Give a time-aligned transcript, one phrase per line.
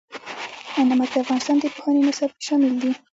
[0.89, 2.91] نمک د افغانستان د پوهنې نصاب کې شامل دي.